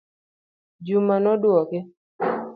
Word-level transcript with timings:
Juma 0.85 1.15
nodwoke 1.23 1.79